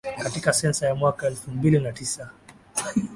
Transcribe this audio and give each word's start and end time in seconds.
katika 0.23 0.53
sensa 0.53 0.85
ya 0.87 0.95
mwaka 0.95 1.27
elfu 1.27 1.51
mbili 1.51 1.79
na 1.79 1.91
tisa 1.91 2.29